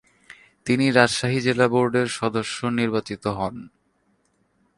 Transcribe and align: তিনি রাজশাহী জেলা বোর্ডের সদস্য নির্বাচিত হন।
তিনি 0.65 0.85
রাজশাহী 0.91 1.39
জেলা 1.41 1.67
বোর্ডের 1.67 2.07
সদস্য 2.19 2.57
নির্বাচিত 2.79 3.23
হন। 3.37 3.55